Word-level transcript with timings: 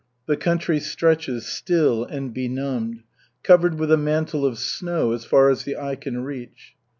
The 0.25 0.35
country 0.35 0.79
stretches 0.79 1.45
still 1.45 2.05
and 2.05 2.33
benumbed, 2.33 3.03
covered 3.43 3.77
with 3.77 3.91
a 3.91 3.97
mantle 3.97 4.47
of 4.47 4.57
snow 4.57 5.11
as 5.11 5.25
far 5.25 5.51
as 5.51 5.63
the 5.63 5.77
eye 5.77 5.95
can 5.95 6.23
reach. 6.23 6.73